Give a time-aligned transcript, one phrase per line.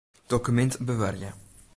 [0.29, 1.31] Dokumint bewarje.